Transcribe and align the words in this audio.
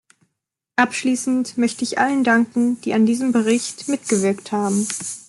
Abschließend 0.77 1.59
möchte 1.59 1.83
ich 1.83 1.99
allen 1.99 2.23
danken, 2.23 2.81
die 2.81 2.95
an 2.95 3.05
diesem 3.05 3.31
Bericht 3.31 3.87
mitgewirkt 3.87 4.51
haben. 4.51 4.87